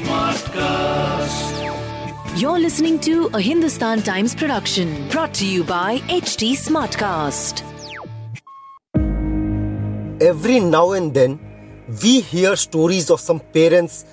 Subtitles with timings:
[0.00, 1.52] Smartcast.
[2.40, 7.62] You're listening to a Hindustan Times production brought to you by HT Smartcast.
[10.22, 11.38] Every now and then,
[12.02, 14.04] we hear stories of some parents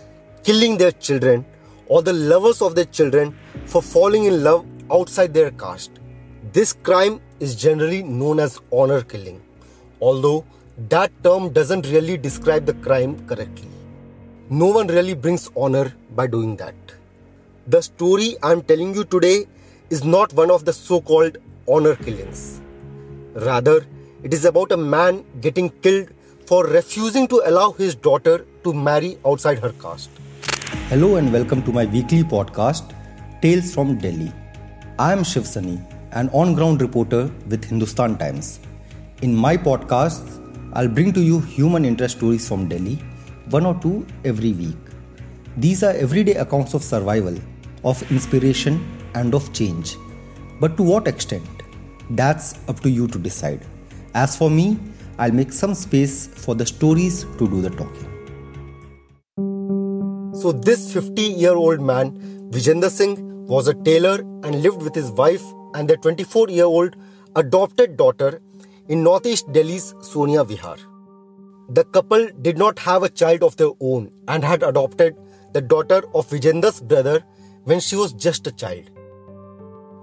[0.43, 1.45] killing their children
[1.87, 5.91] or the lovers of their children for falling in love outside their caste.
[6.53, 9.41] This crime is generally known as honor killing,
[10.01, 10.45] although
[10.89, 13.76] that term doesn't really describe the crime correctly.
[14.49, 16.73] No one really brings honor by doing that.
[17.67, 19.45] The story I'm telling you today
[19.89, 22.61] is not one of the so called honor killings.
[23.33, 23.85] Rather,
[24.23, 26.07] it is about a man getting killed
[26.45, 30.09] for refusing to allow his daughter to marry outside her caste.
[30.87, 32.95] Hello and welcome to my weekly podcast,
[33.41, 34.31] Tales from Delhi.
[34.97, 35.77] I am Shiv Sunny,
[36.13, 38.61] an on ground reporter with Hindustan Times.
[39.21, 42.97] In my podcasts, I'll bring to you human interest stories from Delhi,
[43.49, 44.77] one or two every week.
[45.57, 47.37] These are everyday accounts of survival,
[47.83, 49.95] of inspiration, and of change.
[50.59, 51.47] But to what extent?
[52.11, 53.65] That's up to you to decide.
[54.13, 54.79] As for me,
[55.17, 58.13] I'll make some space for the stories to do the talking.
[60.33, 62.11] So, this 50 year old man,
[62.51, 66.95] Vijender Singh, was a tailor and lived with his wife and their 24 year old
[67.35, 68.41] adopted daughter
[68.87, 70.77] in northeast Delhi's Sonia Vihar.
[71.69, 75.17] The couple did not have a child of their own and had adopted
[75.53, 77.23] the daughter of Vijender's brother
[77.65, 78.89] when she was just a child.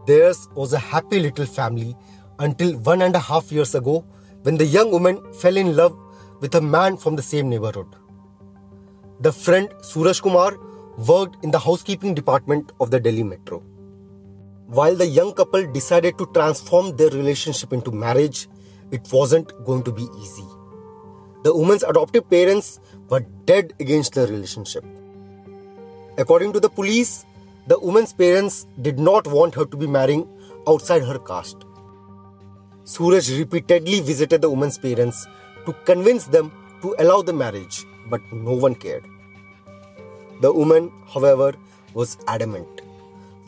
[0.06, 1.96] Theirs was a happy little family
[2.38, 4.04] until one and a half years ago
[4.42, 5.96] when the young woman fell in love
[6.40, 7.96] with a man from the same neighborhood.
[9.20, 10.58] The friend Suraj Kumar
[10.98, 13.60] worked in the housekeeping department of the Delhi Metro.
[14.66, 18.48] While the young couple decided to transform their relationship into marriage,
[18.90, 20.44] it wasn't going to be easy.
[21.44, 24.82] The woman's adoptive parents were dead against the relationship.
[26.16, 27.26] According to the police,
[27.66, 30.26] the woman's parents did not want her to be marrying
[30.66, 31.66] outside her caste.
[32.84, 35.26] Suraj repeatedly visited the woman's parents
[35.66, 36.50] to convince them
[36.80, 39.04] to allow the marriage, but no one cared.
[40.40, 41.52] The woman, however,
[41.92, 42.80] was adamant.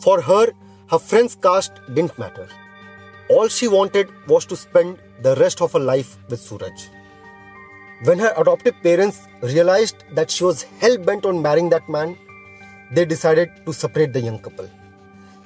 [0.01, 0.49] For her,
[0.91, 2.47] her friend's caste didn't matter.
[3.31, 6.89] All she wanted was to spend the rest of her life with Suraj.
[8.05, 12.19] When her adoptive parents realized that she was hell bent on marrying that man,
[12.93, 14.69] they decided to separate the young couple.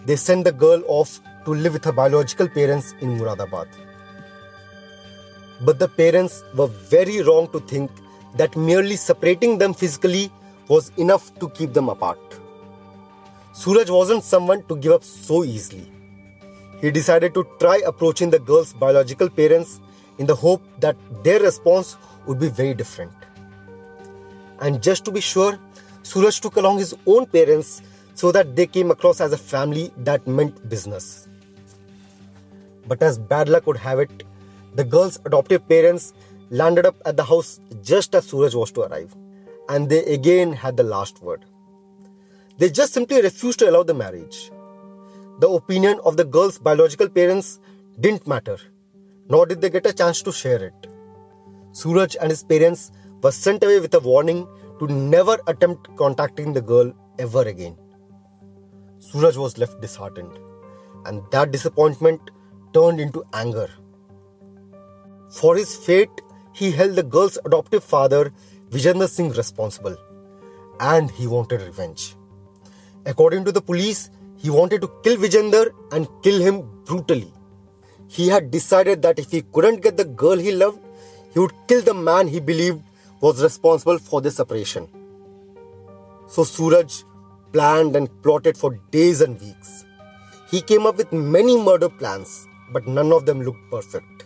[0.04, 3.68] They sent the girl off to live with her biological parents in Moradabad.
[5.60, 7.90] But the parents were very wrong to think
[8.36, 10.32] that merely separating them physically
[10.66, 12.18] was enough to keep them apart.
[13.52, 15.90] Suraj wasn't someone to give up so easily.
[16.80, 19.80] He decided to try approaching the girl's biological parents
[20.18, 21.96] in the hope that their response
[22.30, 23.12] would be very different.
[24.60, 25.58] And just to be sure,
[26.02, 27.82] Suraj took along his own parents
[28.14, 31.28] so that they came across as a family that meant business.
[32.86, 34.22] But as bad luck would have it,
[34.76, 36.14] the girl's adoptive parents
[36.50, 39.16] landed up at the house just as Suraj was to arrive,
[39.68, 41.44] and they again had the last word.
[42.58, 44.52] They just simply refused to allow the marriage.
[45.40, 47.58] The opinion of the girl's biological parents
[47.98, 48.58] didn't matter,
[49.28, 50.90] nor did they get a chance to share it.
[51.72, 52.90] Suraj and his parents
[53.22, 54.46] were sent away with a warning
[54.78, 57.76] to never attempt contacting the girl ever again.
[58.98, 60.38] Suraj was left disheartened,
[61.06, 62.20] and that disappointment
[62.72, 63.68] turned into anger.
[65.30, 66.10] For his fate,
[66.52, 68.32] he held the girl's adoptive father,
[68.70, 69.96] Vijender Singh, responsible,
[70.80, 72.16] and he wanted revenge.
[73.06, 77.32] According to the police, he wanted to kill Vijender and kill him brutally.
[78.08, 80.80] He had decided that if he couldn't get the girl he loved,
[81.32, 82.82] he would kill the man he believed
[83.20, 84.88] was responsible for the separation.
[86.28, 87.02] So Suraj
[87.52, 89.84] planned and plotted for days and weeks.
[90.50, 94.24] He came up with many murder plans, but none of them looked perfect.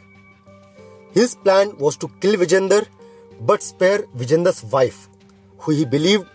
[1.13, 2.87] His plan was to kill Vijender
[3.41, 5.09] but spare Vijender's wife,
[5.59, 6.27] who he believed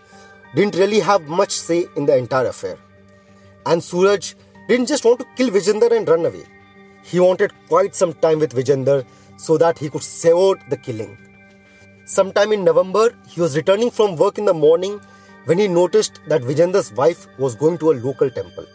[0.54, 2.78] didn't really have much say in the entire affair.
[3.66, 4.34] And Suraj
[4.68, 6.44] didn't just want to kill Vijender and run away.
[7.02, 9.04] He wanted quite some time with Vijender
[9.46, 11.16] so that he could savor the killing.
[12.04, 15.00] Sometime in November, he was returning from work in the morning
[15.44, 18.66] when he noticed that Vijender's wife was going to a local temple.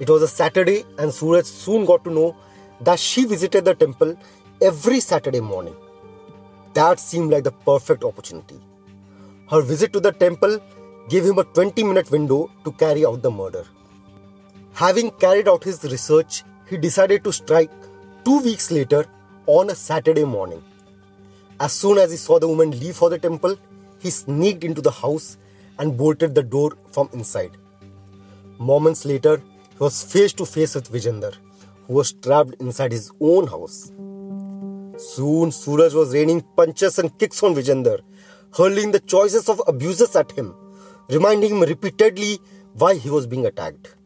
[0.00, 2.36] It was a Saturday, and Suraj soon got to know
[2.80, 4.16] that she visited the temple
[4.60, 5.76] every Saturday morning.
[6.74, 8.60] That seemed like the perfect opportunity.
[9.50, 10.60] Her visit to the temple
[11.08, 13.64] gave him a 20 minute window to carry out the murder.
[14.74, 17.70] Having carried out his research, he decided to strike
[18.24, 19.04] two weeks later
[19.46, 20.62] on a Saturday morning.
[21.60, 23.56] As soon as he saw the woman leave for the temple,
[23.98, 25.38] he sneaked into the house
[25.78, 27.56] and bolted the door from inside.
[28.58, 31.34] Moments later, he was face to face with Vijender,
[31.86, 33.92] who was trapped inside his own house.
[34.96, 38.00] Soon, Suraj was raining punches and kicks on Vijender,
[38.56, 40.54] hurling the choices of abuses at him,
[41.08, 42.38] reminding him repeatedly
[42.74, 43.96] why he was being attacked.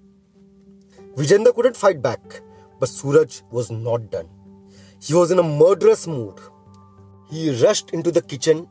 [1.17, 2.41] Vijender couldn't fight back,
[2.79, 4.29] but Suraj was not done.
[5.06, 6.35] He was in a murderous mood.
[7.31, 8.67] He rushed into the kitchen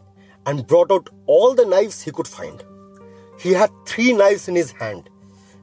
[0.46, 2.62] and brought out all the knives he could find.
[3.40, 5.10] He had three knives in his hand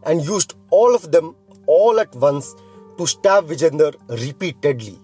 [0.04, 1.36] and used all of them
[1.66, 2.54] all at once
[2.96, 4.98] to stab Vijender repeatedly.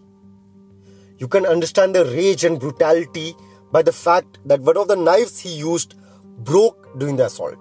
[1.18, 3.34] You can understand the rage and brutality
[3.70, 5.96] by the fact that one of the knives he used
[6.38, 7.58] broke during the assault.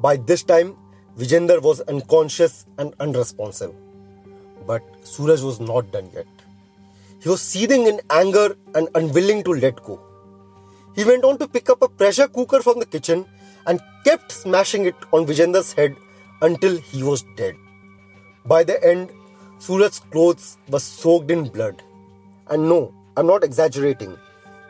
[0.00, 0.76] By this time,
[1.16, 3.74] Vijender was unconscious and unresponsive.
[4.66, 6.26] But Suraj was not done yet.
[7.20, 10.00] He was seething in anger and unwilling to let go.
[10.94, 13.26] He went on to pick up a pressure cooker from the kitchen
[13.66, 15.96] and kept smashing it on Vijender's head
[16.42, 17.54] until he was dead.
[18.44, 19.10] By the end,
[19.58, 21.82] Suraj's clothes were soaked in blood.
[22.48, 24.16] And no, I'm not exaggerating.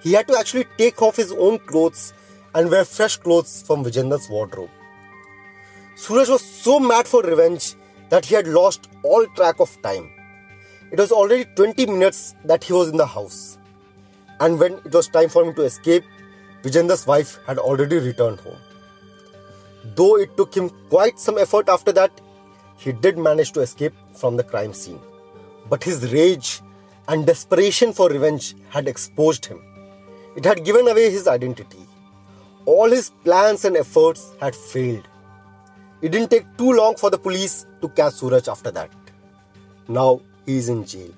[0.03, 2.15] He had to actually take off his own clothes
[2.55, 4.71] and wear fresh clothes from Vijender's wardrobe.
[5.97, 7.75] Suraj was so mad for revenge
[8.09, 10.11] that he had lost all track of time.
[10.91, 13.59] It was already 20 minutes that he was in the house.
[14.41, 16.05] And when it was time for him to escape,
[16.63, 18.57] Vijender's wife had already returned home.
[19.95, 22.11] Though it took him quite some effort after that,
[22.77, 25.01] he did manage to escape from the crime scene.
[25.69, 26.63] But his rage
[27.09, 29.61] and desperation for revenge had exposed him.
[30.37, 31.87] It had given away his identity.
[32.65, 35.07] All his plans and efforts had failed.
[36.01, 38.91] It didn't take too long for the police to catch Suraj after that.
[39.89, 41.13] Now he is in jail.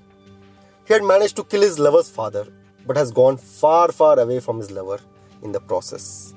[0.86, 2.44] He had managed to kill his lover's father,
[2.84, 4.98] but has gone far, far away from his lover
[5.42, 6.34] in the process.